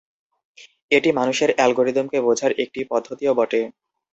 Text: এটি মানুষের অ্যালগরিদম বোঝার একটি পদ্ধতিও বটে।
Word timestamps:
এটি 0.91 1.09
মানুষের 1.19 1.49
অ্যালগরিদম 1.53 2.05
বোঝার 2.25 2.51
একটি 2.63 2.79
পদ্ধতিও 2.91 3.33
বটে। 3.37 3.61